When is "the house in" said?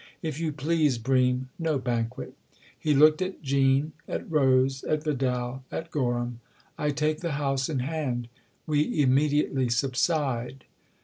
7.19-7.81